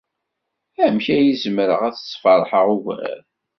Amek 0.85 1.05
ay 1.15 1.29
zemreɣ 1.43 1.81
ad 1.87 1.95
k-sfeṛḥeɣ 1.99 2.65
ugar? 2.75 3.19